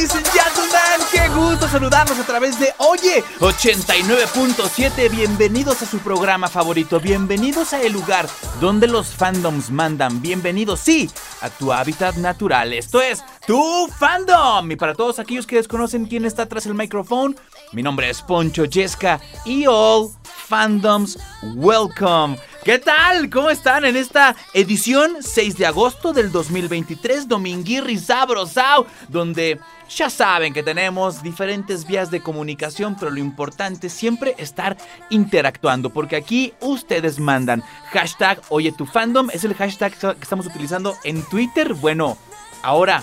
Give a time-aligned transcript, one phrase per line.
[0.00, 0.30] Ladies
[1.12, 5.10] qué gusto saludarlos a través de Oye 89.7.
[5.10, 7.00] Bienvenidos a su programa favorito.
[7.00, 8.26] Bienvenidos a el lugar
[8.60, 10.22] donde los fandoms mandan.
[10.22, 11.10] Bienvenidos, sí,
[11.42, 12.72] a tu hábitat natural.
[12.72, 14.70] Esto es tu fandom.
[14.70, 17.34] Y para todos aquellos que desconocen quién está tras el micrófono,
[17.72, 21.18] mi nombre es Poncho Yesca y all fandoms,
[21.54, 22.36] welcome.
[22.64, 23.30] ¿Qué tal?
[23.30, 27.28] ¿Cómo están en esta edición 6 de agosto del 2023?
[27.28, 33.92] Dominguirri Sabrosao, donde ya saben que tenemos diferentes vías de comunicación, pero lo importante es
[33.92, 34.76] siempre estar
[35.08, 37.62] interactuando, porque aquí ustedes mandan.
[37.92, 41.74] Hashtag Oye tu fandom es el hashtag que estamos utilizando en Twitter.
[41.74, 42.18] Bueno,
[42.62, 43.02] ahora,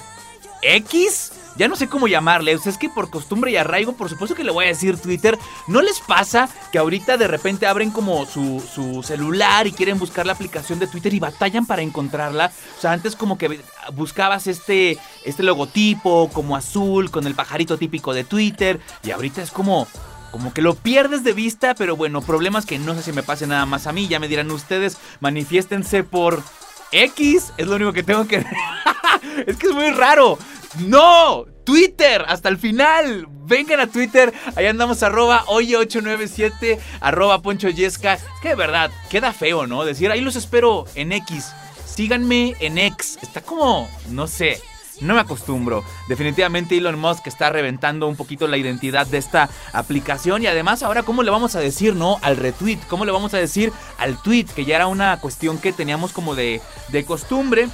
[0.61, 2.55] X ya no sé cómo llamarle.
[2.55, 4.97] O sea, es que por costumbre y arraigo, por supuesto que le voy a decir
[4.99, 5.37] Twitter.
[5.67, 10.25] ¿No les pasa que ahorita de repente abren como su, su, celular y quieren buscar
[10.25, 12.51] la aplicación de Twitter y batallan para encontrarla?
[12.77, 13.59] O sea, antes como que
[13.93, 18.79] buscabas este, este logotipo como azul con el pajarito típico de Twitter.
[19.03, 19.87] Y ahorita es como
[20.31, 23.47] como que lo pierdes de vista, pero bueno, problemas que no sé si me pase
[23.47, 24.07] nada más a mí.
[24.07, 26.43] Ya me dirán ustedes, manifiéstense por
[26.91, 28.37] X, es lo único que tengo que...
[29.47, 30.37] es que es muy raro.
[30.79, 31.45] ¡No!
[31.63, 33.27] Twitter, hasta el final.
[33.29, 38.17] Vengan a Twitter, ahí andamos arroba oye897, arroba poncho yesca.
[38.41, 39.83] Que de verdad, queda feo, ¿no?
[39.83, 41.51] Decir, ahí los espero en X.
[41.85, 43.19] Síganme en X.
[43.21, 44.61] Está como, no sé,
[45.01, 45.83] no me acostumbro.
[46.07, 51.03] Definitivamente Elon Musk está reventando un poquito la identidad de esta aplicación y además ahora
[51.03, 52.17] cómo le vamos a decir, ¿no?
[52.21, 55.73] Al retweet, cómo le vamos a decir al tweet, que ya era una cuestión que
[55.73, 57.69] teníamos como de, de costumbre.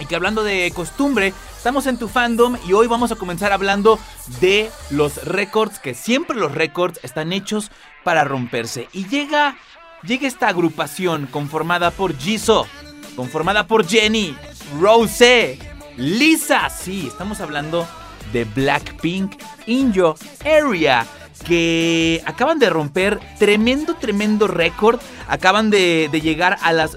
[0.00, 3.98] Y que hablando de costumbre, estamos en tu fandom y hoy vamos a comenzar hablando
[4.40, 7.70] de los récords, que siempre los récords están hechos
[8.02, 8.88] para romperse.
[8.92, 9.56] Y llega,
[10.02, 12.66] llega esta agrupación conformada por Jisoo,
[13.14, 14.36] conformada por Jenny,
[14.80, 15.58] Rose,
[15.96, 17.86] Lisa, sí, estamos hablando
[18.32, 21.06] de Blackpink in your area
[21.46, 24.98] que acaban de romper tremendo, tremendo récord.
[25.28, 26.96] Acaban de, llegar a las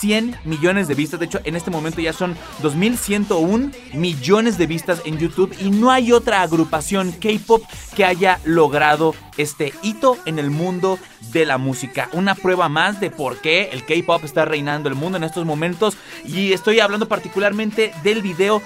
[0.00, 1.20] 100 millones de vistas.
[1.20, 5.90] De hecho, en este momento ya son 2.101 millones de vistas en YouTube y no
[5.90, 7.62] hay otra agrupación K-Pop
[7.94, 10.98] que haya logrado este hito en el mundo
[11.32, 12.08] de la música.
[12.12, 15.96] Una prueba más de por qué el K-Pop está reinando el mundo en estos momentos.
[16.24, 18.62] Y estoy hablando particularmente del video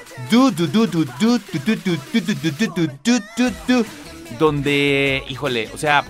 [4.39, 6.05] donde, híjole, o sea,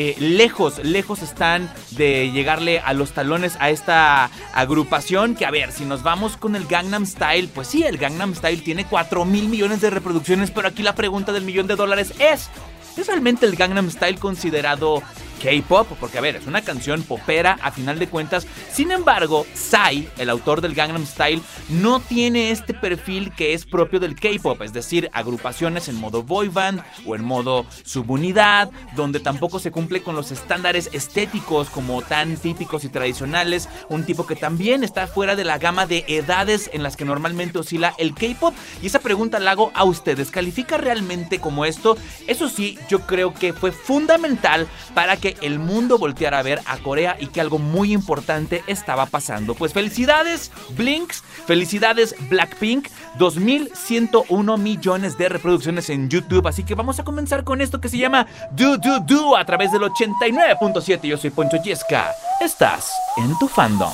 [0.00, 5.34] eh, lejos, lejos están de llegarle a los talones a esta agrupación.
[5.34, 8.62] Que a ver, si nos vamos con el Gangnam Style, pues sí, el Gangnam Style
[8.62, 12.48] tiene 4 mil millones de reproducciones, pero aquí la pregunta del millón de dólares es,
[12.96, 15.02] ¿es realmente el Gangnam Style considerado
[15.40, 18.46] K-pop, porque a ver, es una canción popera a final de cuentas.
[18.72, 23.98] Sin embargo, Psy, el autor del Gangnam Style, no tiene este perfil que es propio
[23.98, 29.58] del K-pop, es decir, agrupaciones en modo boy band o en modo subunidad, donde tampoco
[29.58, 34.84] se cumple con los estándares estéticos como tan típicos y tradicionales, un tipo que también
[34.84, 38.54] está fuera de la gama de edades en las que normalmente oscila el K-pop.
[38.82, 41.96] Y esa pregunta la hago a ustedes, ¿califica realmente como esto?
[42.26, 46.78] Eso sí, yo creo que fue fundamental para que el mundo volteara a ver a
[46.78, 49.54] Corea y que algo muy importante estaba pasando.
[49.54, 52.88] Pues felicidades Blinks, felicidades Blackpink,
[53.18, 57.98] 2101 millones de reproducciones en YouTube, así que vamos a comenzar con esto que se
[57.98, 61.02] llama Do Do Do a través del 89.7.
[61.02, 62.12] Yo soy Poncho Yesca.
[62.40, 63.92] Estás en tu fandom.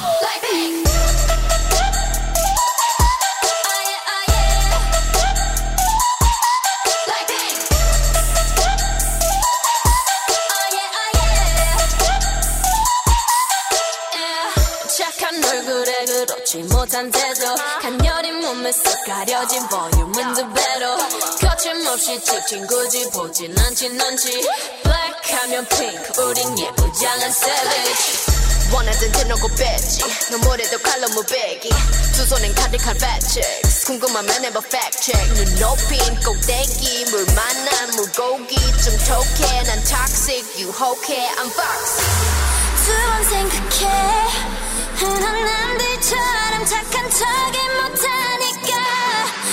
[16.87, 17.53] 못한 태도
[17.83, 20.97] 간녀린 몸에 쏙 가려진 볼륨은 두 배로.
[21.41, 24.47] 거침없이 찍힌 굳이 보진 않진 않지.
[24.85, 28.73] Black 하면 pink 우린 예쁘장한 savage.
[28.73, 30.31] 원하던 대놓고 뺐지.
[30.31, 31.71] 너무래도 칼로 무배기.
[32.15, 35.35] 두 손엔 가득한 checks 궁금하면 해봐 fact check.
[35.35, 38.55] 눈 높인 꼭대기 물 만난 물고기.
[38.55, 42.47] 좀 톡해 난 toxic 유혹해 I'm foxy
[42.87, 44.65] 두번 생각해
[44.98, 48.72] 흔한 남들처럼 착한 척이 못하니까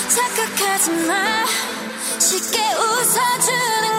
[0.09, 1.45] 착각하지 마.
[2.19, 3.92] 쉽게 웃어주는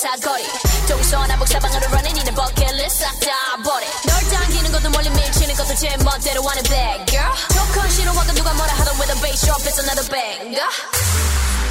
[0.00, 0.44] 사거리
[0.88, 6.42] 동서남북 사방으로 running 이는 버킷리스트 싹다 버려 널 당기는 것도 멀리 밀치는 것도 제 멋대로
[6.42, 10.68] 하는 bad girl 조건 싫어하고 누가 뭐라 하던 with a bass drop it's another banger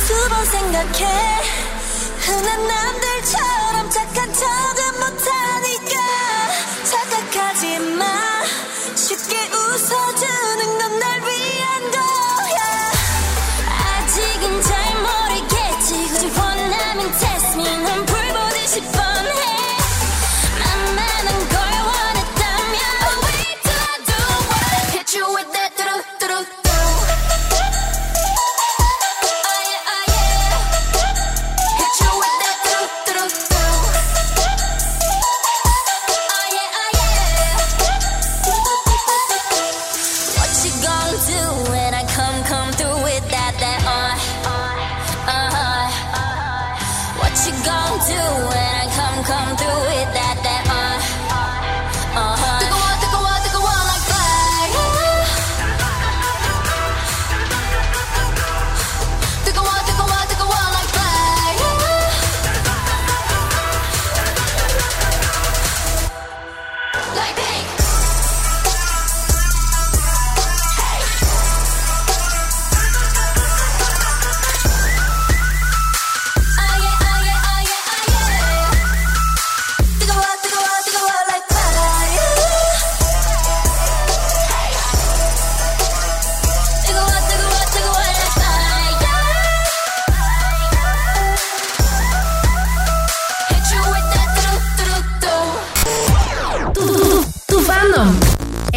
[0.08, 1.99] 두 번 생각해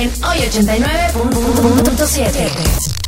[0.03, 3.02] En hoy 89.7.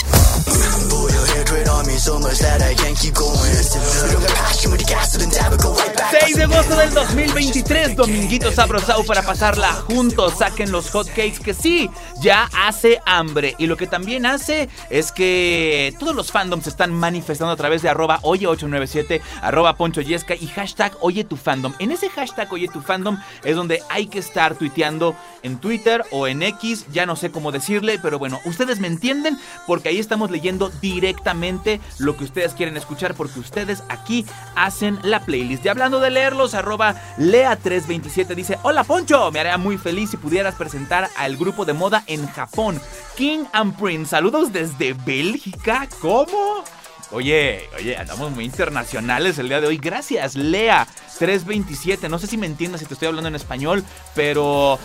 [6.12, 10.34] Seis 6 de agosto del 2023, Dominguito Sabrosau para pasarla juntos.
[10.40, 11.90] Saquen los hotcakes que sí,
[12.22, 13.56] ya hace hambre.
[13.60, 17.88] Y lo que también hace es que todos los fandoms están manifestando a través de
[17.88, 21.74] arroba oye897, arroba poncho yesca y hashtag oye tu fandom.
[21.80, 26.28] En ese hashtag oye tu fandom es donde hay que estar tuiteando en Twitter o
[26.28, 30.32] en X, ya no sé cómo decirle, pero bueno, ustedes me entienden porque ahí estamos
[30.32, 34.26] leyendo directamente lo que ustedes quieren escuchar porque ustedes aquí
[34.56, 35.66] hacen la playlist.
[35.66, 40.56] Y hablando de leerlos, arroba lea327 dice, hola Poncho, me haría muy feliz si pudieras
[40.56, 42.82] presentar al grupo de moda en Japón,
[43.16, 44.12] King and Prince.
[44.12, 46.64] Saludos desde Bélgica, ¿cómo?
[47.12, 49.78] Oye, oye, andamos muy internacionales el día de hoy.
[49.78, 50.88] Gracias, Lea.
[51.18, 54.80] 327, no sé si me entiendas si te estoy hablando en español, pero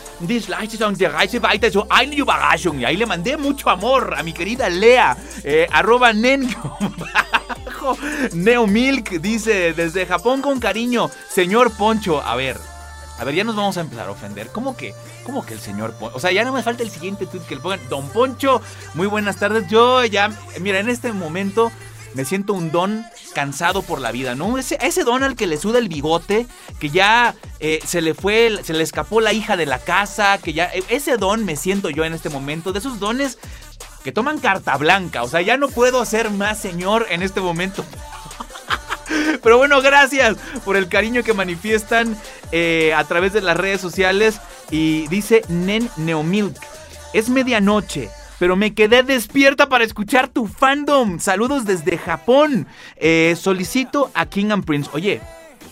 [2.80, 6.48] y ahí le mandé mucho amor a mi querida Lea, eh, arroba nen
[8.32, 12.58] Neomilk dice desde Japón con cariño, señor Poncho, a ver,
[13.20, 14.48] a ver, ya nos vamos a empezar a ofender.
[14.48, 14.94] ¿Cómo que?
[15.24, 16.16] ¿Cómo que el señor Poncho?
[16.16, 17.80] O sea, ya no me falta el siguiente tweet que le pongan.
[17.90, 18.62] Don Poncho,
[18.94, 19.68] muy buenas tardes.
[19.68, 21.70] Yo ya, mira, en este momento
[22.14, 24.58] me siento un don cansado por la vida, ¿no?
[24.58, 26.46] Ese, ese don al que le suda el bigote,
[26.78, 30.52] que ya eh, se le fue, se le escapó la hija de la casa, que
[30.52, 30.70] ya...
[30.88, 33.38] Ese don me siento yo en este momento, de esos dones
[34.02, 35.22] que toman carta blanca.
[35.22, 37.84] O sea, ya no puedo ser más señor en este momento.
[39.42, 42.16] Pero bueno, gracias por el cariño que manifiestan
[42.52, 44.40] eh, a través de las redes sociales.
[44.70, 46.56] Y dice Nen Neomilk.
[47.12, 48.10] Es medianoche.
[48.40, 51.18] Pero me quedé despierta para escuchar tu fandom.
[51.18, 52.66] Saludos desde Japón.
[52.96, 54.88] Eh, solicito a King and Prince.
[54.94, 55.20] Oye,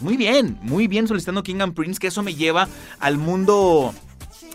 [0.01, 2.69] muy bien, muy bien solicitando King and Prince, que eso me lleva
[3.01, 3.95] al mundo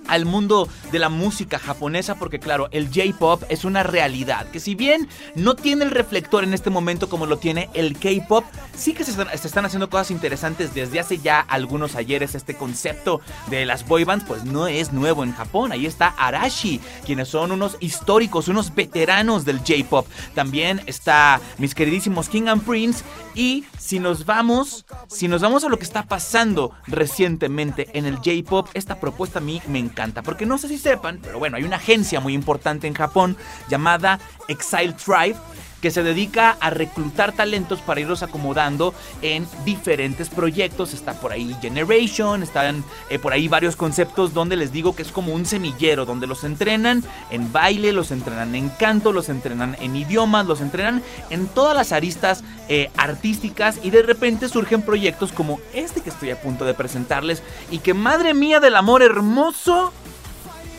[0.07, 4.75] al mundo de la música japonesa porque claro, el J-Pop es una realidad que si
[4.75, 8.45] bien no tiene el reflector en este momento como lo tiene el K-Pop,
[8.75, 12.35] sí que se están, haciendo cosas interesantes desde hace ya algunos ayeres.
[12.35, 15.71] Este concepto de las boy bands pues no es nuevo en Japón.
[15.71, 20.07] Ahí está Arashi, quienes son unos históricos, unos veteranos del J-Pop.
[20.33, 23.03] También está mis queridísimos King and Prince
[23.35, 28.17] y si nos vamos, si nos vamos a lo que está pasando recientemente en el
[28.17, 29.92] J-Pop, esta propuesta a mí me encanta.
[30.23, 33.37] Porque no sé si sepan, pero bueno, hay una agencia muy importante en Japón
[33.69, 35.35] llamada Exile Tribe
[35.83, 40.93] que se dedica a reclutar talentos para irlos acomodando en diferentes proyectos.
[40.93, 45.11] Está por ahí Generation, están eh, por ahí varios conceptos donde les digo que es
[45.11, 49.97] como un semillero, donde los entrenan en baile, los entrenan en canto, los entrenan en
[49.97, 55.59] idiomas, los entrenan en todas las aristas eh, artísticas y de repente surgen proyectos como
[55.73, 59.91] este que estoy a punto de presentarles y que madre mía del amor hermoso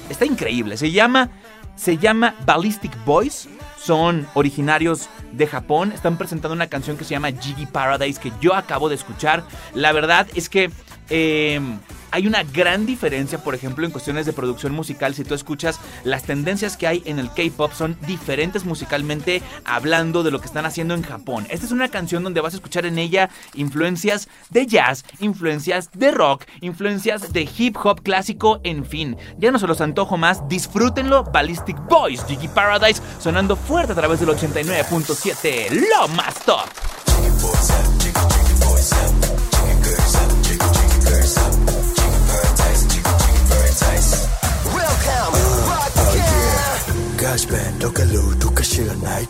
[0.08, 0.78] está increíble.
[0.78, 1.28] Se llama
[1.76, 3.48] se llama Ballistic Boys
[3.84, 5.92] son originarios de Japón.
[5.92, 9.44] Están presentando una canción que se llama Jiggy Paradise que yo acabo de escuchar.
[9.74, 10.70] La verdad es que
[11.10, 11.60] eh,
[12.14, 15.16] hay una gran diferencia, por ejemplo, en cuestiones de producción musical.
[15.16, 20.30] Si tú escuchas las tendencias que hay en el K-pop, son diferentes musicalmente hablando de
[20.30, 21.44] lo que están haciendo en Japón.
[21.50, 26.12] Esta es una canción donde vas a escuchar en ella influencias de jazz, influencias de
[26.12, 29.16] rock, influencias de hip hop clásico, en fin.
[29.38, 31.24] Ya no se los antojo más, disfrútenlo.
[31.24, 38.03] Ballistic Boys, Jiggy Paradise, sonando fuerte a través del 89.7, lo más top.
[47.34, 49.26] Gashband, lokalu, tukashira night.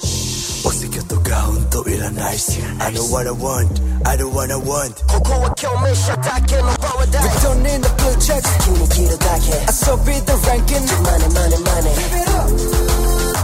[0.69, 2.61] Osiketo gaun to ira nice.
[2.79, 4.93] I know what I want, I know what I want.
[5.09, 7.25] Koko wa kyome shatake no paradise.
[7.25, 8.51] We don't need the blue checks.
[8.61, 9.57] Kimi kira dake.
[9.57, 10.85] I saw be the ranking.
[11.01, 11.93] Money, money, money.
[11.97, 12.49] Give it up.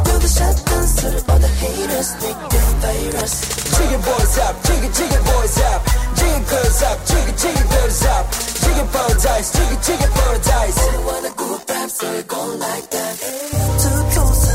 [0.05, 3.33] Do the shotgun, so all the haters think they're virus.
[3.81, 5.81] Jiggy boys up, jiggy, jiggy boys up.
[6.21, 8.25] Jiggy girls up, jiggy, jiggy girls up.
[8.61, 10.77] Jiggy paradise, jiggy, jiggy paradise.
[10.85, 14.50] Only wanna go rap, so it go like that.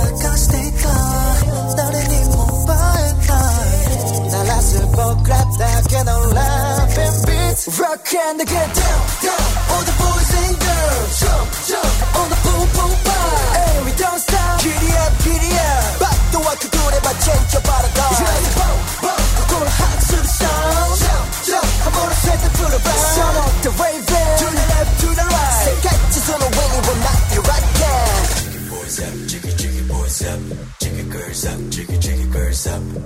[7.79, 9.47] Rock and get down, down.
[9.71, 13.31] All the boys and girls jump, jump on the boom boom bar.
[13.57, 14.61] And we don't stop.
[14.61, 15.99] Giddy up, giddy up.
[16.01, 18.01] 박도 와그 노래만 챙겨 바라다.
[18.21, 19.21] Ready, boom, boom.
[19.39, 20.99] 그걸 하트 to the sound.
[20.99, 21.69] Jump, jump.
[21.85, 23.15] I'm gonna set the foot around.
[23.15, 24.29] Son of the raven.
[24.41, 25.63] To the left, to the right.
[25.63, 28.31] Say 같이 손을 winging will not be right now.
[28.41, 30.41] Jiggy boys up, jiggy jiggy boys up,
[30.81, 33.04] jiggy girls up, jiggy jiggy girls up.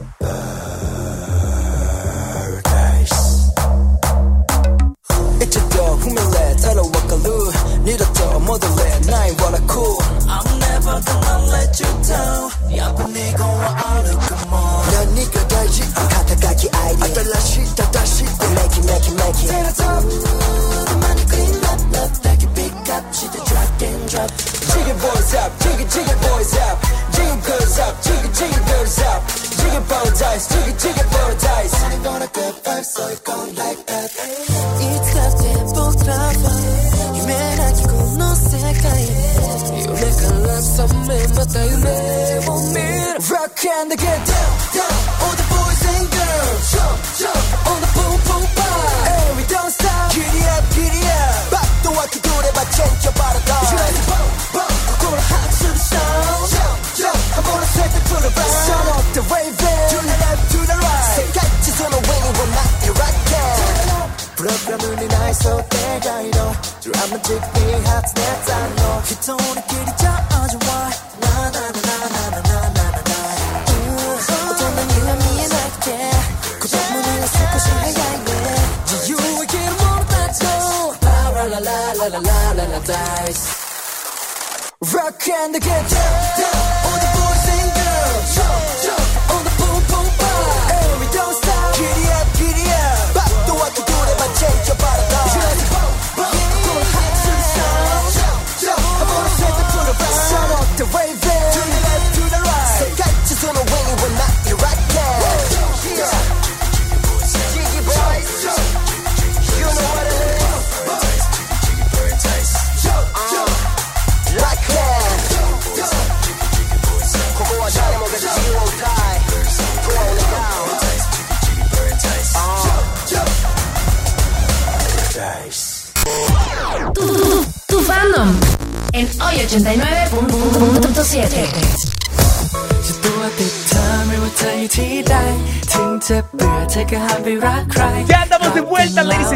[136.10, 138.29] จะเบื่อเธอก็ห้ามไปรักใคร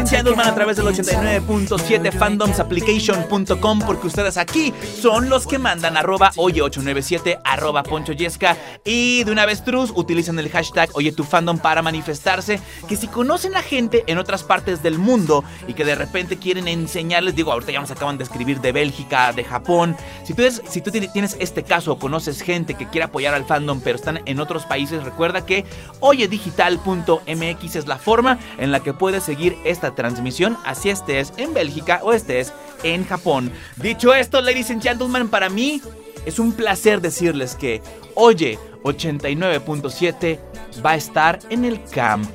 [0.04, 6.30] And gentlemen, a través del 89.7 fandomsapplication.com porque ustedes aquí son los que mandan arroba
[6.36, 8.54] oye897 arroba poncho yesca.
[8.84, 13.08] Y de una vez trus utilizan el hashtag oye tu fandom para manifestarse que si
[13.08, 17.50] conocen a gente en otras partes del mundo y que de repente quieren enseñarles, digo,
[17.52, 20.90] ahorita ya nos acaban de escribir de Bélgica, de Japón, si tú, eres- si tú
[20.90, 24.66] tienes este caso o conoces gente que quiere apoyar al fandom pero están en otros
[24.66, 25.64] países, recuerda que
[26.00, 32.00] oyedigital.mx es la forma en la que puedes seguir esta transmisión, así estés en Bélgica
[32.02, 33.50] o estés en Japón.
[33.76, 35.80] Dicho esto, ladies and gentlemen, para mí
[36.26, 37.82] es un placer decirles que
[38.14, 40.38] Oye 89.7
[40.84, 42.28] va a estar en el Camp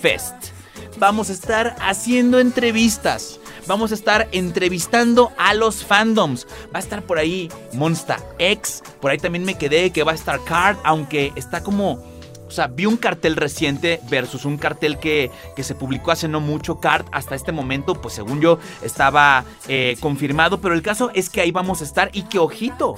[0.00, 0.34] Fest.
[0.98, 3.38] Vamos a estar haciendo entrevistas.
[3.66, 6.46] Vamos a estar entrevistando a los fandoms.
[6.74, 8.82] Va a estar por ahí Monsta X.
[9.00, 12.11] Por ahí también me quedé que va a estar Card, aunque está como
[12.52, 16.38] o sea, vi un cartel reciente versus un cartel que, que se publicó hace no
[16.38, 16.80] mucho.
[16.80, 20.60] Card hasta este momento, pues según yo, estaba eh, confirmado.
[20.60, 22.96] Pero el caso es que ahí vamos a estar y que ojito.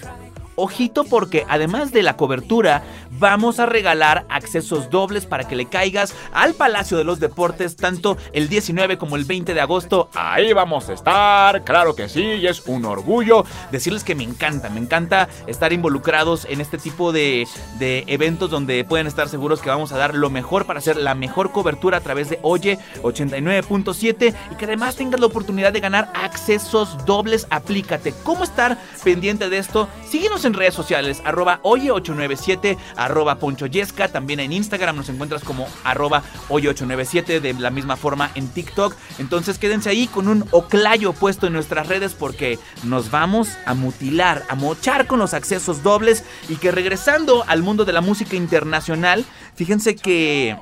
[0.56, 2.82] Ojito porque además de la cobertura,
[3.18, 8.16] vamos a regalar accesos dobles para que le caigas al Palacio de los Deportes tanto
[8.32, 10.08] el 19 como el 20 de agosto.
[10.14, 14.70] Ahí vamos a estar, claro que sí, y es un orgullo decirles que me encanta,
[14.70, 17.46] me encanta estar involucrados en este tipo de,
[17.78, 21.14] de eventos donde pueden estar seguros que vamos a dar lo mejor para hacer la
[21.14, 26.10] mejor cobertura a través de Oye 89.7 y que además tengas la oportunidad de ganar
[26.14, 27.46] accesos dobles.
[27.50, 28.14] Aplícate.
[28.22, 29.88] ¿Cómo estar pendiente de esto?
[30.08, 36.22] Síguenos en redes sociales, arroba oye897, arroba ponchoyesca, también en Instagram nos encuentras como arroba
[36.48, 38.94] oye897, de la misma forma en TikTok.
[39.18, 44.44] Entonces quédense ahí con un oclayo puesto en nuestras redes porque nos vamos a mutilar,
[44.48, 49.24] a mochar con los accesos dobles y que regresando al mundo de la música internacional,
[49.54, 50.56] fíjense que...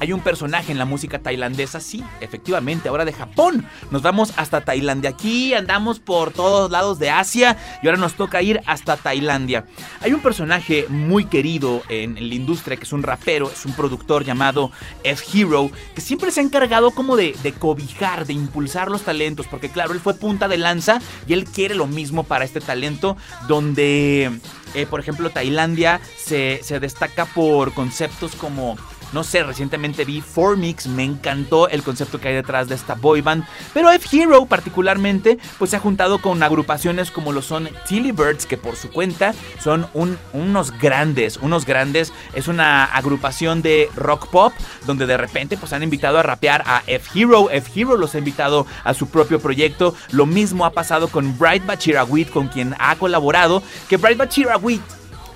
[0.00, 3.66] Hay un personaje en la música tailandesa, sí, efectivamente, ahora de Japón.
[3.90, 5.10] Nos vamos hasta Tailandia.
[5.10, 9.66] Aquí andamos por todos lados de Asia y ahora nos toca ir hasta Tailandia.
[10.00, 14.24] Hay un personaje muy querido en, la industria que es un rapero, es un productor
[14.24, 14.72] llamado
[15.04, 19.92] F-Hero, que siempre se ha encargado como de, cobijar, de impulsar los talentos, porque claro,
[19.92, 24.40] él fue punta de lanza y él quiere lo mismo para este talento, donde,
[24.74, 28.76] eh, por ejemplo, Tailandia se destaca por conceptos como
[29.14, 33.22] no sé, recientemente vi Formix, me encantó el concepto que hay detrás de esta boy
[33.22, 33.44] band.
[33.72, 38.58] Pero F-Hero particularmente, pues se ha juntado con agrupaciones como lo son Tilly Birds, que
[38.58, 42.12] por su cuenta son un- unos grandes, unos grandes.
[42.34, 44.52] Es una agrupación de rock pop,
[44.86, 47.50] donde de repente pues han invitado a rapear a F-Hero.
[47.50, 49.94] F-Hero los ha invitado a su propio proyecto.
[50.10, 53.62] Lo mismo ha pasado con Bright Bachirawit, con quien ha colaborado.
[53.88, 54.82] Que Bright Bachirawit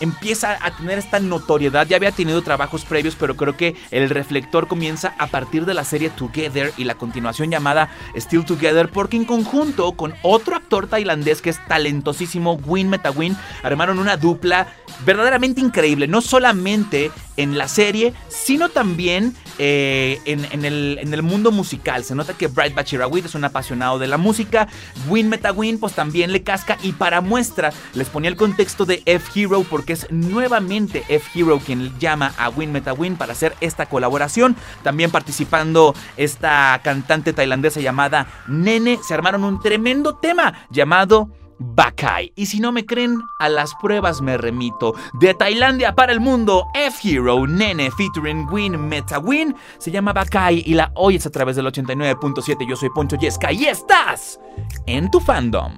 [0.00, 1.86] empieza a tener esta notoriedad.
[1.86, 5.84] Ya había tenido trabajos previos, pero creo que el reflector comienza a partir de la
[5.84, 11.42] serie Together y la continuación llamada Still Together, porque en conjunto con otro actor tailandés
[11.42, 14.68] que es talentosísimo, Win Metawin, armaron una dupla
[15.04, 16.06] verdaderamente increíble.
[16.06, 22.04] No solamente en la serie, sino también eh, en, el, en el mundo musical.
[22.04, 24.68] Se nota que Bright Bachirawit es un apasionado de la música.
[25.08, 26.78] Win Metawin, pues también le casca.
[26.82, 32.32] Y para muestra, les ponía el contexto de F-Hero, porque es nuevamente F-Hero quien llama
[32.38, 34.56] a Win Metawin para hacer esta colaboración.
[34.82, 38.98] También participando esta cantante tailandesa llamada Nene.
[39.06, 41.30] Se armaron un tremendo tema llamado.
[41.58, 42.32] Bakai.
[42.36, 44.94] Y si no me creen, a las pruebas me remito.
[45.14, 49.54] De Tailandia para el mundo, F-Hero, Nene, featuring Win Metawin.
[49.78, 52.68] Se llama Bakai y la oyes a través del 89.7.
[52.68, 54.40] Yo soy Poncho Yesca y estás
[54.86, 55.72] en tu fandom.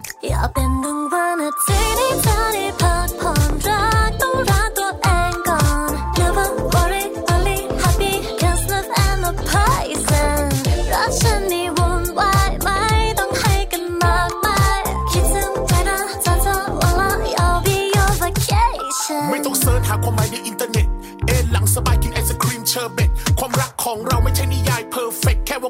[19.31, 20.87] ไม่ต้องเสิร์ชหาความหมายในอินเทอร์เน็ต
[21.27, 25.70] เอ็นหลังสบายกินไอศครีมเชอร์เบตความรักของเราไม่ใช่นิยายเพอร์เฟกแค่ว่า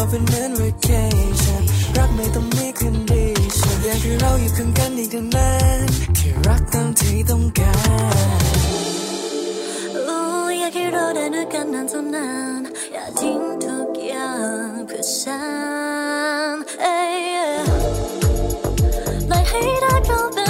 [0.00, 1.62] เราเป็นเหมือน vacation
[1.96, 5.50] รักไม่ต้องมี condition อยากให้เราอยู่ข้างกันอีกนา
[5.84, 7.74] นแค่รักตามที่ต้องกา
[8.38, 8.40] ร
[10.08, 10.20] อู้
[10.58, 12.60] อยากให้เราได้ด้วยกันนานเท่านาน
[12.92, 14.32] อย่าทิ้งทุกอย่า
[14.68, 15.42] งเพื่อฉั
[16.52, 17.22] นเอ้ย
[19.28, 20.48] ปล่ให้รักเราเป็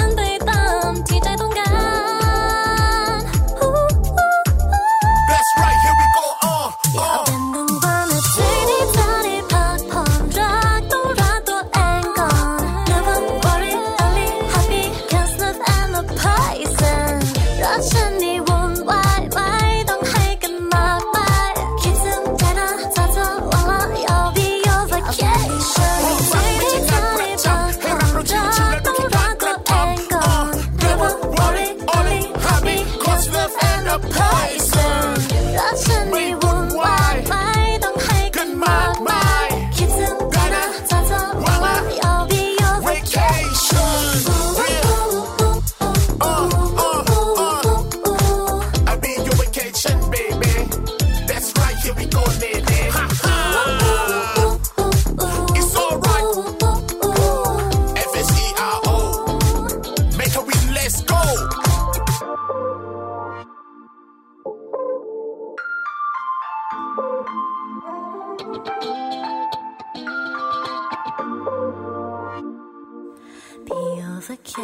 [74.21, 74.61] Tu,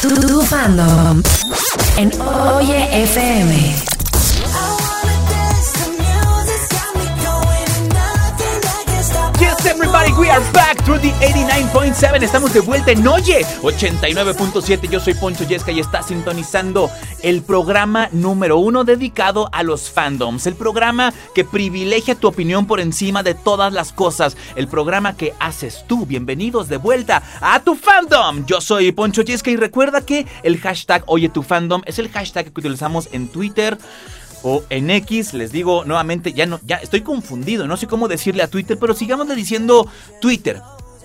[0.00, 1.20] tu fandom
[1.98, 2.08] en
[2.56, 3.89] Oye FM.
[10.00, 12.22] Everybody, we are back through the 89.7.
[12.22, 14.88] Estamos de vuelta en Oye 89.7.
[14.88, 16.90] Yo soy Poncho Yesca y está sintonizando
[17.22, 20.46] el programa número uno dedicado a los fandoms.
[20.46, 24.36] El programa que privilegia tu opinión por encima de todas las cosas.
[24.56, 26.06] El programa que haces tú.
[26.06, 28.46] Bienvenidos de vuelta a tu fandom.
[28.46, 32.52] Yo soy Poncho Yesca y recuerda que el hashtag Oye tu fandom es el hashtag
[32.52, 33.78] que utilizamos en Twitter
[34.42, 38.42] o en X, les digo nuevamente, ya no, ya estoy confundido, no sé cómo decirle
[38.42, 39.88] a Twitter, pero sigámosle diciendo
[40.20, 40.60] Twitter.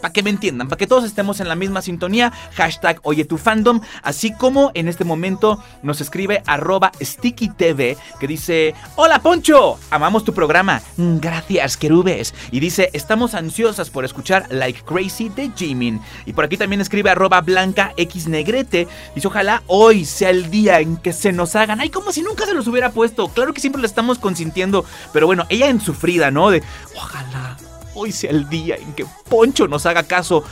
[0.05, 3.39] Para que me entiendan, para que todos estemos en la misma sintonía, hashtag Oye tu
[3.39, 10.23] fandom, así como en este momento nos escribe arroba StickyTV que dice, hola Poncho, amamos
[10.23, 15.99] tu programa, "Mm, gracias querubes, y dice, estamos ansiosas por escuchar Like Crazy de Jimin,
[16.27, 20.81] y por aquí también escribe arroba Blanca X Negrete, dice, ojalá hoy sea el día
[20.81, 23.61] en que se nos hagan, ay, como si nunca se los hubiera puesto, claro que
[23.61, 26.51] siempre lo estamos consintiendo, pero bueno, ella en sufrida, ¿no?
[26.51, 26.61] De,
[26.95, 27.57] ojalá
[27.95, 30.43] hoy sea el día en que Poncho nos haga caso.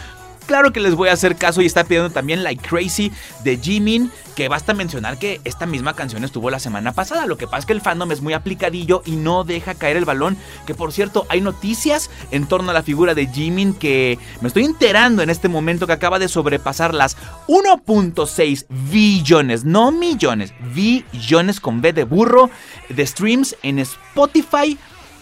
[0.46, 3.12] Claro que les voy a hacer caso y está pidiendo también Like Crazy
[3.46, 7.26] de Jimin, que basta mencionar que esta misma canción estuvo la semana pasada.
[7.28, 10.04] Lo que pasa es que el fandom es muy aplicadillo y no deja caer el
[10.04, 10.38] balón.
[10.66, 14.66] Que por cierto, hay noticias en torno a la figura de Jimin que me estoy
[14.66, 17.16] enterando en este momento que acaba de sobrepasar las
[17.48, 22.50] 1.6 billones, no millones, billones con B de burro
[22.90, 24.78] de streams en Spotify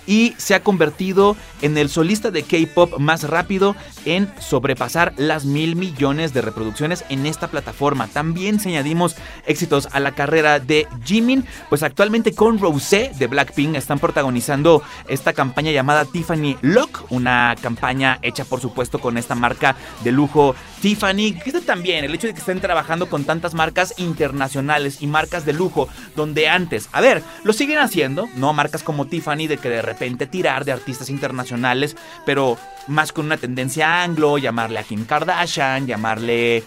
[0.07, 5.75] y se ha convertido en el solista de K-pop más rápido en sobrepasar las mil
[5.75, 8.07] millones de reproducciones en esta plataforma.
[8.07, 13.75] También se añadimos éxitos a la carrera de Jimin, pues actualmente con Rosé de Blackpink
[13.75, 19.75] están protagonizando esta campaña llamada Tiffany Lock, una campaña hecha por supuesto con esta marca
[20.03, 25.01] de lujo Tiffany, que también el hecho de que estén trabajando con tantas marcas internacionales
[25.01, 28.51] y marcas de lujo, donde antes, a ver, lo siguen haciendo, ¿no?
[28.53, 33.37] Marcas como Tiffany de que de repente tirar de artistas internacionales, pero más con una
[33.37, 36.63] tendencia anglo, llamarle a Kim Kardashian, llamarle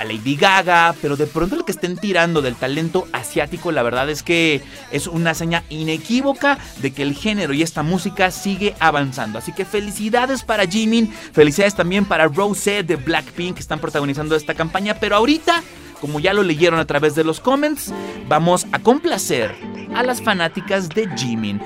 [0.00, 4.08] a Lady Gaga, pero de pronto el que estén tirando del talento asiático, la verdad
[4.08, 9.38] es que es una seña inequívoca de que el género y esta música sigue avanzando.
[9.38, 14.54] Así que felicidades para Jimin, felicidades también para Rosé de Blackpink que están protagonizando esta
[14.54, 15.62] campaña, pero ahorita,
[16.00, 17.92] como ya lo leyeron a través de los comments,
[18.26, 19.54] vamos a complacer
[19.94, 21.60] a las fanáticas de Jimin.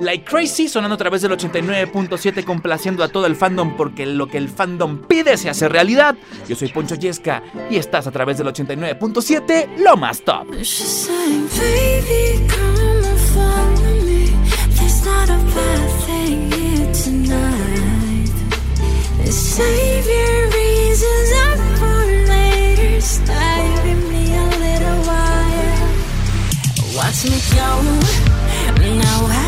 [0.00, 4.38] Like Crazy sonando a través del 89.7 complaciendo a todo el fandom porque lo que
[4.38, 6.16] el fandom pide se hace realidad.
[6.48, 10.46] Yo soy Poncho Yesca y estás a través del 89.7 lo más top.
[26.94, 27.58] Watch me.
[28.98, 29.47] Now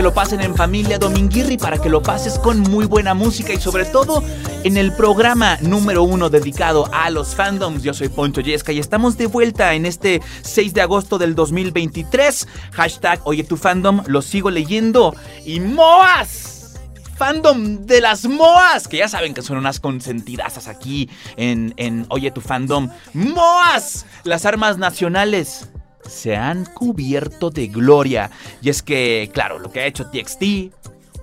[0.00, 3.60] que lo pasen en familia, Dominguirri para que lo pases con muy buena música y
[3.60, 4.24] sobre todo
[4.64, 7.82] en el programa número uno dedicado a los fandoms.
[7.82, 12.48] Yo soy Poncho Yesca y estamos de vuelta en este 6 de agosto del 2023.
[12.72, 15.14] Hashtag Oye tu fandom, lo sigo leyendo.
[15.44, 16.78] Y Moas
[17.18, 22.30] fandom de las Moas, que ya saben que son unas consentidazas aquí en, en Oye
[22.30, 22.88] tu fandom.
[23.12, 25.68] Moas, las armas nacionales
[26.10, 28.30] se han cubierto de gloria.
[28.60, 30.72] Y es que, claro, lo que ha hecho TXT,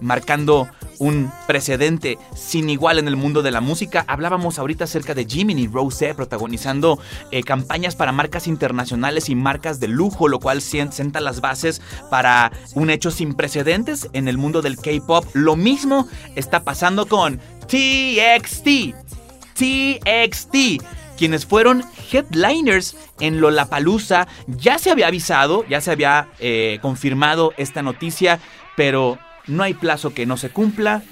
[0.02, 0.67] marcando
[1.00, 4.04] un precedente sin igual en el mundo de la música.
[4.08, 7.00] Hablábamos ahorita acerca de Jiminy Rose protagonizando
[7.32, 11.82] eh, campañas para marcas internacionales y marcas de lujo, lo cual sien- sienta las bases
[12.10, 15.26] para un hecho sin precedentes en el mundo del K-pop.
[15.34, 18.95] Lo mismo está pasando con TXT.
[19.56, 20.56] TXT,
[21.18, 24.28] quienes fueron headliners en Lollapalooza.
[24.48, 28.40] Ya se había avisado, ya se había eh, confirmado esta noticia,
[28.76, 31.04] pero no hay plazo que no se cumpla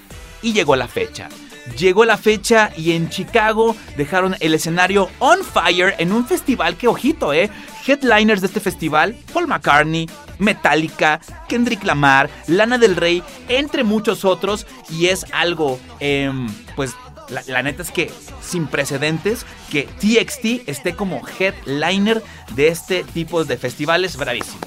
[0.41, 1.30] y llegó la fecha.
[1.78, 6.88] Llegó la fecha y en Chicago dejaron el escenario on fire en un festival que,
[6.88, 7.50] ojito, eh.
[7.88, 14.68] Headliners de este festival, Paul McCartney, Metallica, Kendrick Lamar, Lana del Rey, entre muchos otros.
[14.89, 16.94] Y es algo, em, pues,
[17.29, 18.11] la, neta es que
[18.41, 22.23] sin precedentes que TXT esté como headliner
[22.55, 24.17] de este tipo de festivales.
[24.17, 24.59] Bravísimo.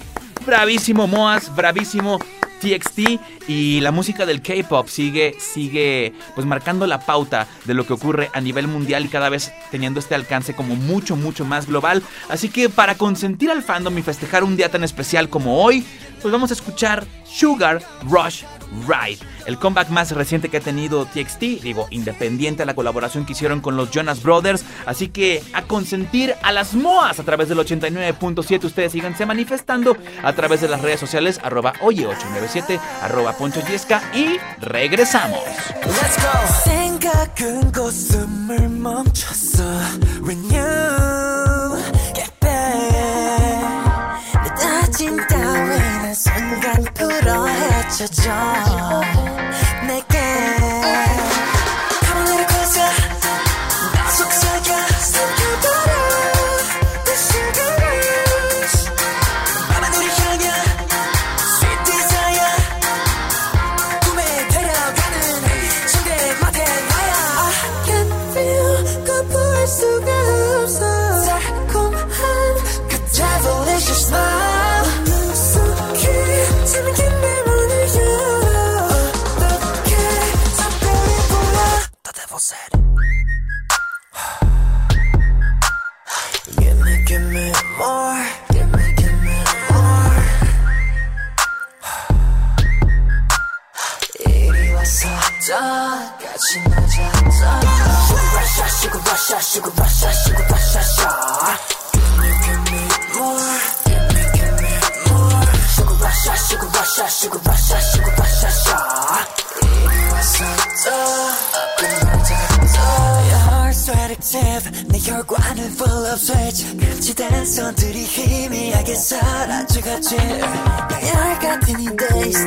[0.46, 2.18] Bravísimo Moas, bravísimo
[2.60, 7.92] TXT y la música del K-pop sigue, sigue pues marcando la pauta de lo que
[7.92, 12.02] ocurre a nivel mundial y cada vez teniendo este alcance como mucho, mucho más global.
[12.28, 15.84] Así que para consentir al fandom y festejar un día tan especial como hoy,
[16.20, 18.42] pues vamos a escuchar Sugar Rush
[18.86, 19.20] Right.
[19.46, 23.60] El comeback más reciente que ha tenido TXT, digo, independiente a la colaboración que hicieron
[23.60, 24.64] con los Jonas Brothers.
[24.86, 28.64] Así que a consentir a las MOAs a través del 89.7.
[28.64, 34.38] Ustedes síganse manifestando a través de las redes sociales, arroba oye897, arroba Poncho Yesca y
[34.60, 35.40] regresamos.
[35.86, 36.28] Let's go.
[46.18, 48.32] 선강 풀어 헤쳐져
[99.28, 99.70] 러시아시고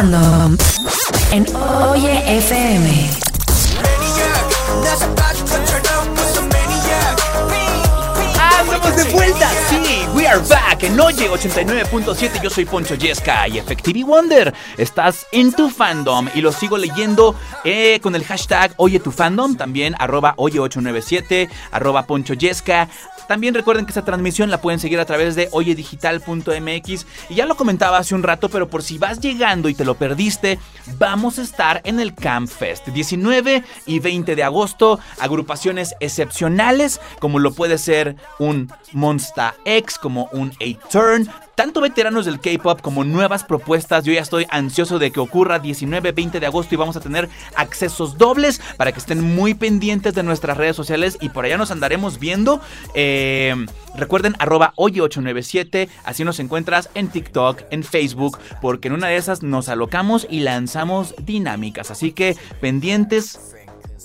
[0.00, 1.44] En
[1.90, 3.10] Oye FM.
[8.38, 12.40] Ah, estamos de vuelta, sí, we are back en Oye 89.7.
[12.42, 14.54] Yo soy Poncho Yesca y Effectivity Wonder.
[14.78, 17.34] Estás en tu fandom y lo sigo leyendo
[17.64, 22.88] eh, con el hashtag Oye tu fandom, también arroba Oye897, arroba Poncho Yesca,
[23.30, 27.06] también recuerden que esta transmisión la pueden seguir a través de oyedigital.mx.
[27.28, 29.94] Y ya lo comentaba hace un rato, pero por si vas llegando y te lo
[29.94, 30.58] perdiste,
[30.98, 32.88] vamos a estar en el Camp Fest.
[32.88, 40.28] 19 y 20 de agosto, agrupaciones excepcionales, como lo puede ser un Monsta X, como
[40.32, 41.30] un A-Turn.
[41.60, 44.06] Tanto veteranos del K-pop como nuevas propuestas.
[44.06, 48.16] Yo ya estoy ansioso de que ocurra 19-20 de agosto y vamos a tener accesos
[48.16, 52.18] dobles para que estén muy pendientes de nuestras redes sociales y por allá nos andaremos
[52.18, 52.62] viendo.
[52.94, 53.54] Eh,
[53.94, 59.42] recuerden arroba oye897, así nos encuentras en TikTok, en Facebook, porque en una de esas
[59.42, 61.90] nos alocamos y lanzamos dinámicas.
[61.90, 63.38] Así que pendientes.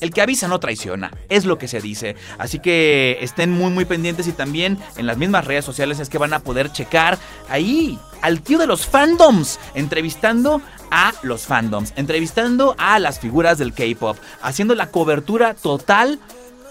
[0.02, 2.16] El que avisa no traiciona, es lo que se dice.
[2.38, 6.18] Así que estén muy muy pendientes y también en las mismas redes sociales es que
[6.18, 7.18] van a poder checar
[7.50, 13.74] ahí al tío de los fandoms, entrevistando a los fandoms, entrevistando a las figuras del
[13.74, 16.20] K-Pop, haciendo la cobertura total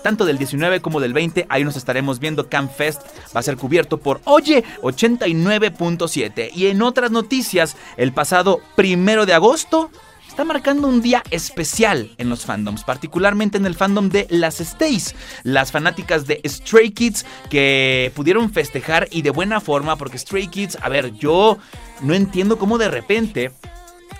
[0.04, 1.46] tanto del 19 como del 20.
[1.48, 2.48] Ahí nos estaremos viendo.
[2.48, 3.00] Camp Fest
[3.34, 6.50] va a ser cubierto por Oye 89.7.
[6.54, 9.90] Y en otras noticias, el pasado primero de agosto
[10.34, 15.14] está marcando un día especial en los fandoms, particularmente en el fandom de las Stays,
[15.44, 20.76] las fanáticas de Stray Kids que pudieron festejar y de buena forma, porque Stray Kids,
[20.82, 21.58] a ver, yo
[22.00, 23.52] no entiendo cómo de repente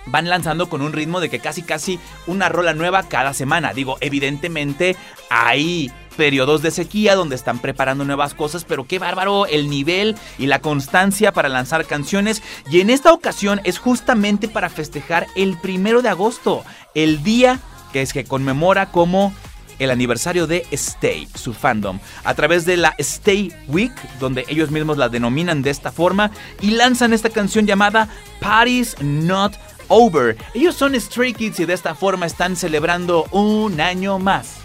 [0.05, 3.73] van lanzando con un ritmo de que casi casi una rola nueva cada semana.
[3.73, 4.95] Digo, evidentemente
[5.29, 10.47] hay periodos de sequía donde están preparando nuevas cosas, pero qué bárbaro el nivel y
[10.47, 12.41] la constancia para lanzar canciones.
[12.69, 16.63] Y en esta ocasión es justamente para festejar el primero de agosto,
[16.93, 17.59] el día
[17.93, 19.33] que es que conmemora como
[19.79, 24.97] el aniversario de Stay, su fandom, a través de la Stay Week, donde ellos mismos
[24.97, 28.09] la denominan de esta forma, y lanzan esta canción llamada
[28.41, 29.53] Party's Not
[29.87, 30.35] Over.
[30.53, 34.64] Ellos son Stray Kids y de esta forma están celebrando un año más.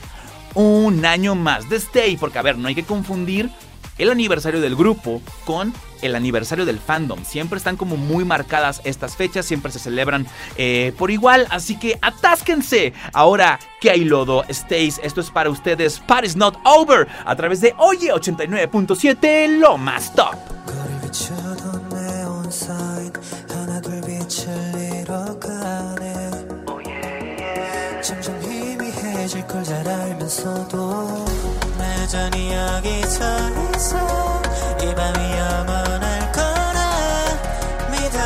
[0.54, 3.50] Un año más de Stay, porque a ver, no hay que confundir
[3.98, 5.72] el aniversario del grupo con
[6.02, 7.22] el aniversario del fandom.
[7.24, 10.26] Siempre están como muy marcadas estas fechas, siempre se celebran
[10.56, 12.94] eh, por igual, así que atásquense.
[13.12, 17.74] Ahora que hay lodo, Stays, esto es para ustedes, Party's Not Over, a través de
[17.78, 20.34] Oye 89.7, lo más top.
[29.30, 31.24] 희미해질 걸 잘 알면서도
[31.78, 33.24] 내 여전히 여기 서
[33.76, 34.42] 있어
[34.82, 36.80] 이 밤이 영원할 거라
[37.90, 38.18] 믿어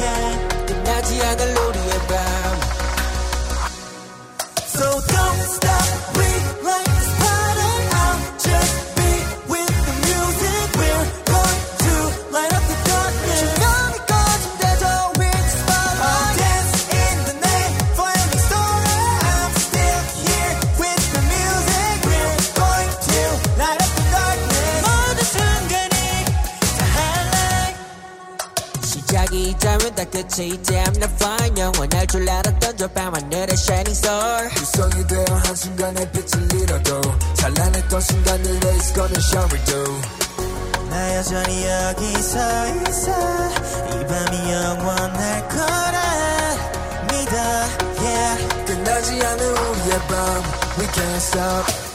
[0.00, 0.66] yeah.
[0.66, 2.41] 끝나지 않을 우리의 밤
[30.31, 35.07] 있다면 다 끝이 있지 I'm not fine 영원할 줄 알았던 저 밤하늘의 shining star 유성이
[35.07, 37.01] 되어 한순간에 빛을 잃어도
[37.33, 40.01] 찬란했던 순간을 It's gonna shower do
[40.89, 42.39] 나 여전히 여기 서
[42.89, 43.11] 있어
[43.91, 45.97] 이 밤이 영원할 거라
[47.11, 47.37] 믿어
[47.99, 50.43] yeah 끝나지 않은 우리의 밤
[50.79, 51.90] We can't stop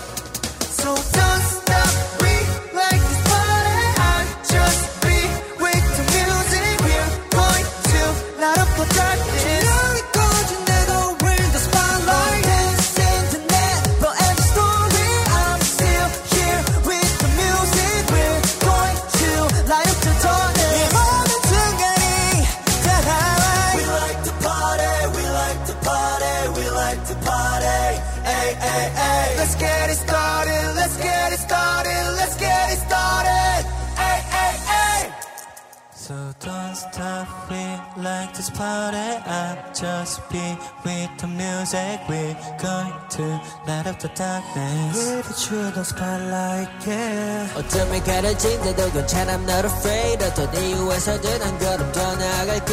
[43.87, 44.97] light up the darkness.
[44.97, 47.49] With the truth of spotlight, yeah.
[47.57, 50.22] 어둠이 가려진데도 괜찮아, I'm not afraid.
[50.22, 52.72] 어떤 이유에서든 한 걸음 더 나아갈게.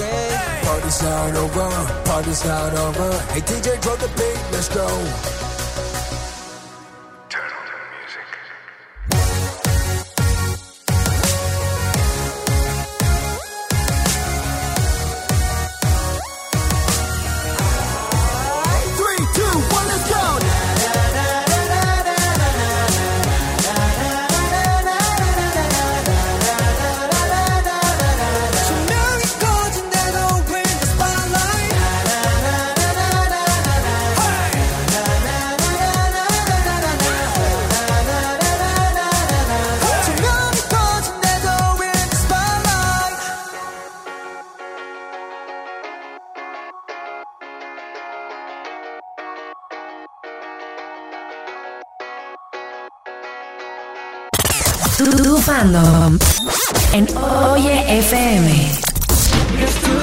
[0.63, 3.11] Party's not over, party's not over.
[3.33, 4.87] Hey DJ, drop the beat, let's go.
[55.64, 56.18] Fandom
[56.92, 57.06] en
[57.52, 59.93] Oye FM.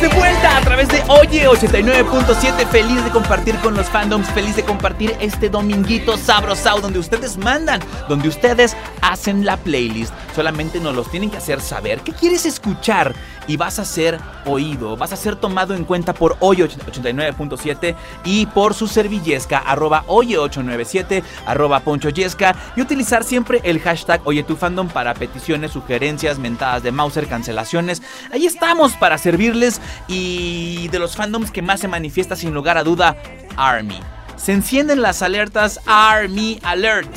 [0.00, 2.66] De vuelta a través de Oye 89.7.
[2.66, 7.78] Feliz de compartir con los fandoms, feliz de compartir este dominguito sabrosao donde ustedes mandan,
[8.08, 10.12] donde ustedes hacen la playlist.
[10.34, 13.14] Solamente nos los tienen que hacer saber qué quieres escuchar
[13.46, 18.46] y vas a ser oído, vas a ser tomado en cuenta por Oye 89.7 y
[18.46, 19.62] por su servillesca
[20.06, 25.72] Oye 897 arroba Poncho Yesca y utilizar siempre el hashtag Oye tu fandom para peticiones,
[25.72, 28.00] sugerencias, mentadas de Mauser, cancelaciones.
[28.32, 32.84] Ahí estamos para servirles y de los fandoms que más se manifiesta sin lugar a
[32.84, 33.16] duda,
[33.56, 34.00] Army.
[34.36, 37.10] Se encienden las alertas Army Alert.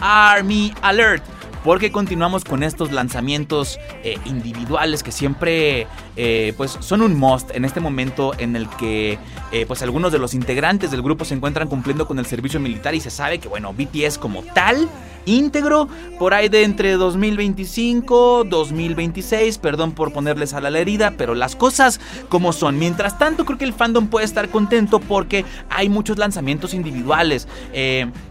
[0.00, 1.22] Army Alert.
[1.64, 5.86] Porque continuamos con estos lanzamientos eh, individuales que siempre
[6.16, 9.18] eh, pues son un must en este momento en el que
[9.52, 12.94] eh, pues algunos de los integrantes del grupo se encuentran cumpliendo con el servicio militar
[12.94, 14.88] y se sabe que bueno, BTS como tal
[15.24, 15.88] íntegro
[16.18, 22.00] por ahí de entre 2025, 2026, perdón por ponerles a la herida, pero las cosas
[22.28, 22.76] como son.
[22.76, 27.46] Mientras tanto, creo que el fandom puede estar contento porque hay muchos lanzamientos individuales.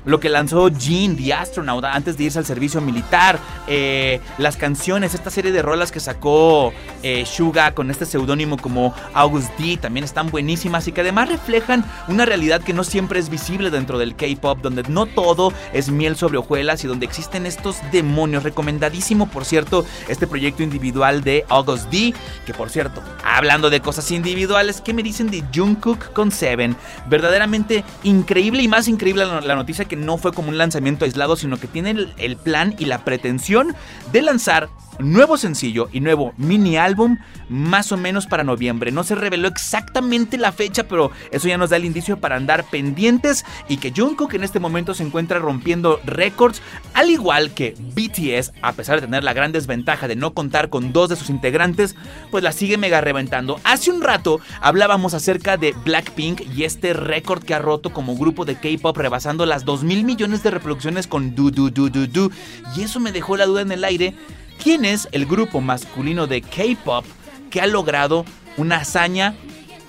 [0.04, 3.21] Lo que lanzó Jean, The Astronaut, antes de irse al servicio militar,
[3.68, 8.94] eh, las canciones, esta serie de rolas que sacó eh, Suga con este seudónimo como
[9.14, 13.30] August D, también están buenísimas y que además reflejan una realidad que no siempre es
[13.30, 17.78] visible dentro del K-pop, donde no todo es miel sobre hojuelas y donde existen estos
[17.92, 18.44] demonios.
[18.44, 22.14] Recomendadísimo, por cierto, este proyecto individual de August D.
[22.46, 26.76] Que por cierto, hablando de cosas individuales, ¿qué me dicen de Jungkook con Seven?
[27.08, 31.58] Verdaderamente increíble y más increíble la noticia que no fue como un lanzamiento aislado, sino
[31.58, 33.76] que tiene el plan y la pretensión
[34.14, 37.18] de lanzar nuevo sencillo y nuevo mini álbum
[37.50, 38.92] más o menos para noviembre.
[38.92, 42.64] No se reveló exactamente la fecha, pero eso ya nos da el indicio para andar
[42.70, 46.62] pendientes y que Jungkook en este momento se encuentra rompiendo récords,
[46.94, 50.94] al igual que BTS, a pesar de tener la gran desventaja de no contar con
[50.94, 51.96] dos de sus integrantes,
[52.30, 53.60] pues la sigue mega reventando.
[53.66, 58.46] Hace un rato hablábamos acerca de Blackpink y este récord que ha roto como grupo
[58.46, 62.32] de K-pop rebasando las 2 mil millones de reproducciones con Do Do Do Do Do
[62.78, 64.16] y eso me dejó la duda en el aire
[64.64, 67.04] ¿Quién es el grupo masculino de K-pop
[67.50, 68.26] que ha logrado
[68.58, 69.34] una hazaña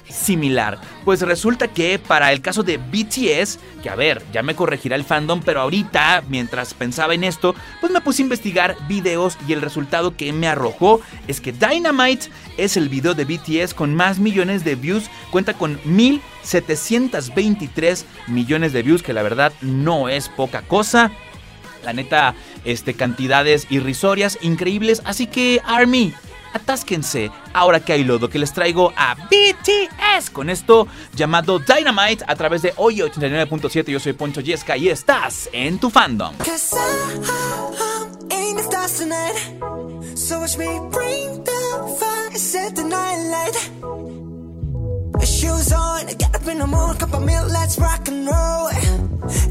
[0.09, 0.81] similar?
[1.05, 5.05] Pues resulta que para el caso de BTS, que a ver, ya me corregirá el
[5.05, 9.61] fandom, pero ahorita, mientras pensaba en esto, pues me puse a investigar videos y el
[9.61, 14.65] resultado que me arrojó es que Dynamite es el video de BTS con más millones
[14.65, 21.13] de views, cuenta con 1723 millones de views, que la verdad no es poca cosa.
[21.85, 25.03] La neta, este, cantidades irrisorias, increíbles.
[25.05, 26.13] Así que, Army,
[26.53, 32.37] atásquense ahora que hay lodo que les traigo a BTS con esto llamado Dynamite a
[32.37, 33.91] través de Hoy 89.7.
[33.91, 36.35] Yo soy Poncho Yesca y estás en tu fandom.
[45.25, 48.69] Shoes on, get up in the morning, cup of milk, let's rock and roll.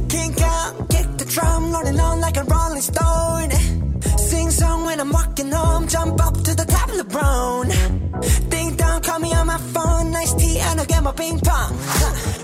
[0.09, 3.51] Kink out, kick the drum, rolling on like a rolling stone.
[4.17, 7.69] Sing song when I'm walking home, jump up to the top of the brown.
[8.49, 11.75] Ding dong, call me on my phone, nice tea, and I'll get my ping pong.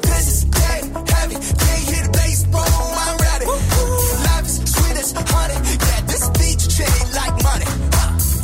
[0.02, 3.46] This is dead heavy, can't hear the bass, boom, I'm ready.
[4.28, 7.68] Life is sweet as honey, yeah, this beach chain like money.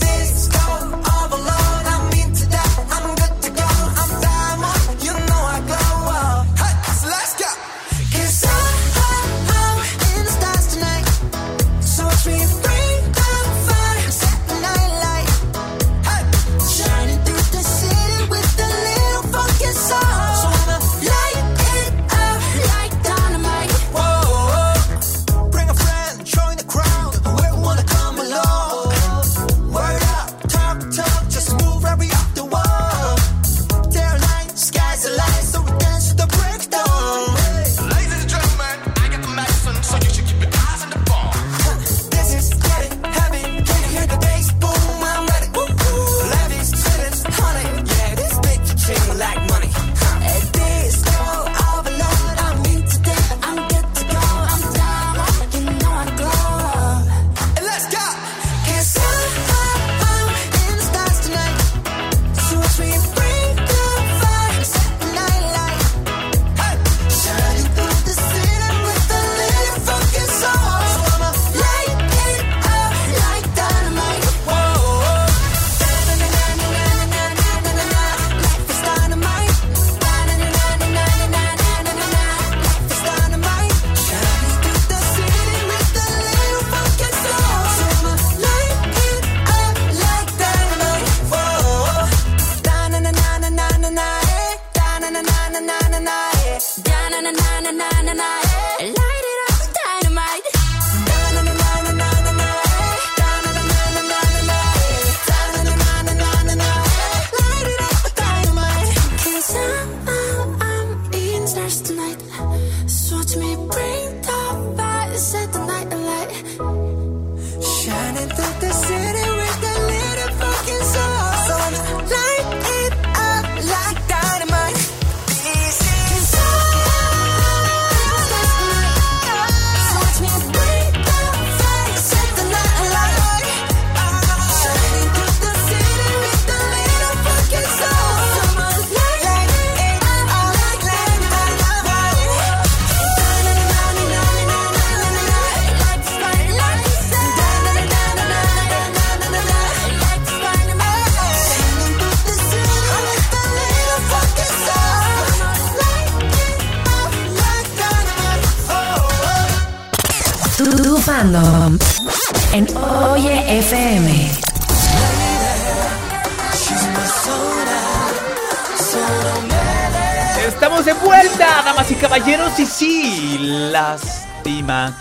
[0.04, 0.66] This go
[1.12, 1.73] all alone,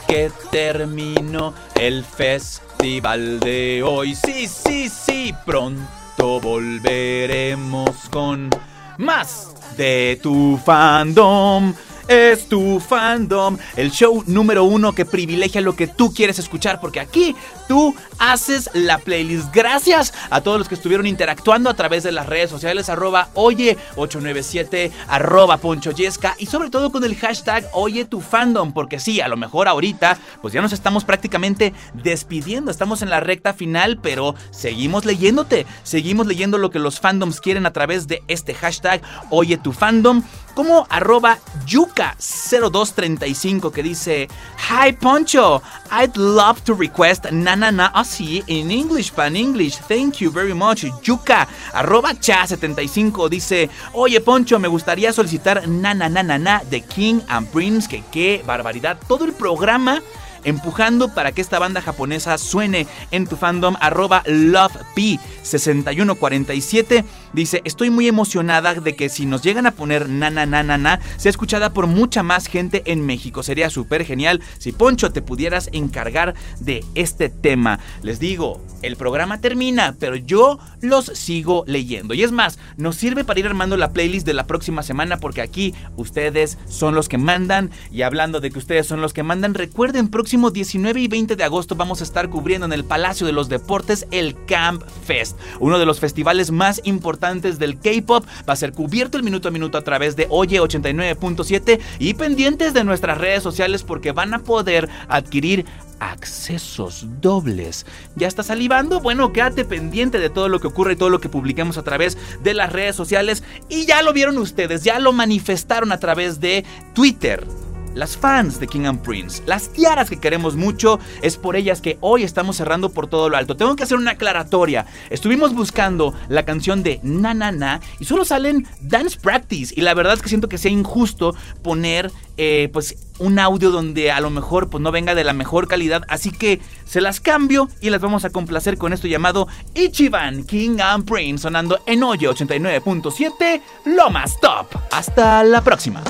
[0.09, 4.15] que terminó el festival de hoy.
[4.15, 8.51] Sí, sí, sí, pronto volveremos con
[8.99, 11.75] más de tu fandom
[12.13, 17.01] es tu fandom, el show número uno que privilegia lo que tú quieres escuchar, porque
[17.01, 17.35] aquí
[17.69, 19.53] tú haces la playlist.
[19.55, 24.91] Gracias a todos los que estuvieron interactuando a través de las redes sociales, arroba oye897,
[25.09, 29.39] arroba ponchoyesca y sobre todo con el hashtag oye tu fandom, porque sí, a lo
[29.39, 35.07] mejor ahorita, pues ya nos estamos prácticamente despidiendo, estamos en la recta final, pero seguimos
[35.07, 39.01] leyéndote, seguimos leyendo lo que los fandoms quieren a través de este hashtag
[39.31, 40.23] oye tu fandom
[40.55, 44.29] como arroba yuka0235 que dice
[44.71, 49.77] Hi Poncho, I'd love to request na na na así in English pan English.
[49.89, 50.85] Thank you very much.
[51.03, 56.81] Yuka arroba cha75 dice Oye Poncho, me gustaría solicitar na na na na na de
[56.81, 57.89] King and Prince.
[57.89, 58.99] Que qué barbaridad.
[59.09, 60.03] Todo el programa
[60.45, 68.09] empujando para que esta banda japonesa suene en tu fandom arroba lovep6147 Dice, estoy muy
[68.09, 71.73] emocionada de que si nos llegan a poner na na na na na, sea escuchada
[71.73, 73.43] por mucha más gente en México.
[73.43, 77.81] Sería súper genial si Poncho te pudieras encargar de este tema.
[78.03, 82.13] Les digo, el programa termina, pero yo los sigo leyendo.
[82.13, 85.41] Y es más, nos sirve para ir armando la playlist de la próxima semana porque
[85.41, 87.71] aquí ustedes son los que mandan.
[87.91, 91.45] Y hablando de que ustedes son los que mandan, recuerden, próximo 19 y 20 de
[91.45, 95.79] agosto vamos a estar cubriendo en el Palacio de los Deportes el Camp Fest, uno
[95.79, 98.27] de los festivales más importantes del K-pop.
[98.49, 102.75] Va a ser cubierto el minuto a minuto a través de Oye 89.7 y pendientes
[102.75, 105.65] de nuestras redes sociales porque van a poder adquirir
[106.01, 107.87] accesos dobles.
[108.17, 109.01] ¿Ya está salivando?
[109.01, 112.19] Bueno, quédate pendiente de todo lo que ocurre y todo lo que publiquemos a través
[112.43, 113.45] de las redes sociales.
[113.69, 117.47] Y ya lo vieron ustedes, ya lo manifestaron a través de Twitter
[117.95, 121.99] las fans de King and Prince, las tiaras que queremos mucho, es por ellas que
[122.01, 123.57] hoy estamos cerrando por todo lo alto.
[123.57, 124.87] Tengo que hacer una aclaratoria.
[125.11, 129.95] Estuvimos buscando la canción de Na Na Na y solo salen Dance Practice y la
[129.95, 134.31] verdad es que siento que sea injusto poner eh, pues un audio donde a lo
[134.31, 138.01] mejor pues no venga de la mejor calidad, así que se las cambio y las
[138.01, 144.11] vamos a complacer con esto llamado Ichiban King and Prince sonando en Oye 89.7 lo
[144.11, 144.67] más top.
[144.91, 146.03] Hasta la próxima.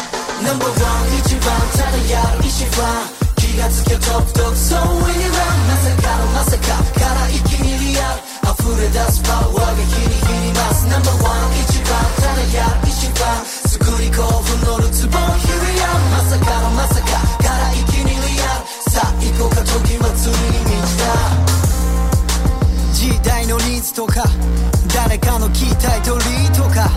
[0.43, 2.83] Number one 一番ただやる一番
[3.37, 5.39] 気がつけトップトップそう when you run
[5.71, 11.31] まさかのまさかから一気にリアル溢れ出すパワーが日に日に増す Number one
[11.63, 13.39] 一番ただやる一番
[13.71, 21.07] 作り興奮のるつぼ Here we are まさかのまさかから一気にリアルさあ行こうか時はついに満ちた
[22.99, 24.27] 時代のニーズとか
[24.93, 26.91] 誰かの期待とリーとか。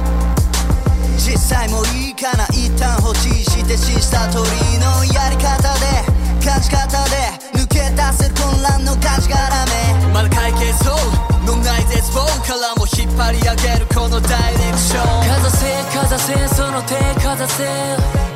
[1.26, 6.06] 実際もいいかな一旦放置してシスター取りのやり方で
[6.38, 11.26] 感じ方で抜け出せる混乱の感じからめまだ解決そう。
[11.50, 15.26] のない絶望からも引っ張り上げるこのダイレクション。
[15.26, 15.66] かざせ
[15.98, 17.66] かざせその手かざせ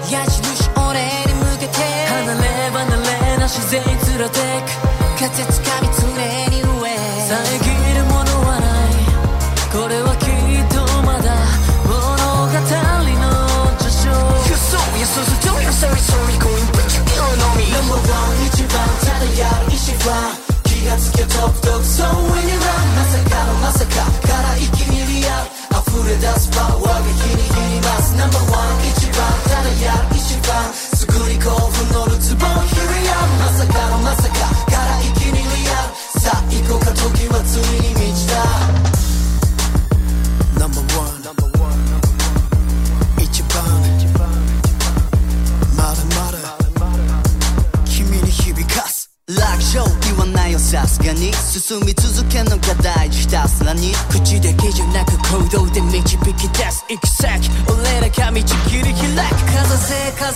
[0.10, 1.78] 矢印俺に向けて。
[2.10, 5.30] 離れ離れな自然に連れてく。
[5.30, 6.10] 風つかみ常
[6.50, 6.90] に上。
[7.30, 7.38] 遮
[7.94, 8.09] る
[15.19, 17.99] saw me, so so don't you sorry sorry going back you don't know me Number
[17.99, 20.31] one 一番ただやる一番
[20.63, 28.63] 気がつけトップトップ So when you run まさかのまさかから一気にリアル溢れ出すパワーが日に日に増す Number one
[28.95, 31.98] 一番ただやる一番作り興奮の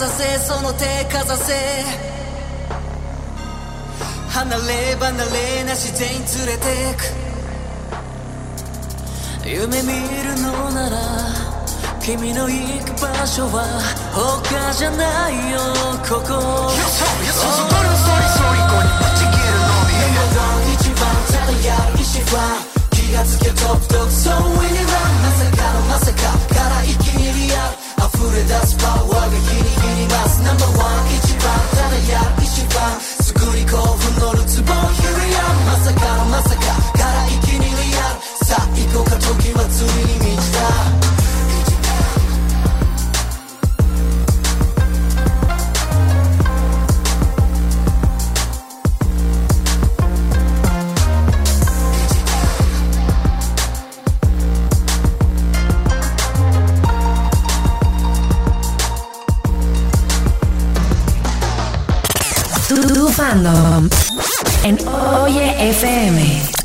[0.03, 1.53] ざせその手かざせ
[4.27, 7.05] 離れ離れなし全員連れてく
[9.47, 9.93] 夢見
[10.23, 10.97] るのなら
[12.01, 13.63] 君の行く場所は
[14.11, 15.59] 他じゃないよ
[16.03, 16.67] ここよそよ
[17.23, 17.55] けそっの
[17.95, 20.11] そりそりこにちぎるのみ目の
[20.67, 20.91] 一
[22.35, 22.59] は
[22.91, 23.23] 気が
[25.23, 27.82] まさかのまさかからいきにり合う
[28.23, 30.41] 溢れ出すパワーが日に日に増す。
[30.43, 32.95] ナンバーワン一番ただや一番。
[33.19, 34.71] 作り興奮のるツボ。
[34.71, 36.61] Here we are まさかまさか。
[36.97, 38.45] から一気にリアル。
[38.45, 41.12] さあ行こうか時はついに満ちた。
[63.23, 63.87] Fandom
[64.63, 64.77] en
[65.23, 66.62] Oye FM.